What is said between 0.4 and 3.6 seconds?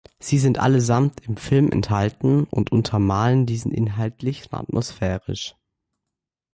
allesamt im Film enthalten und untermalen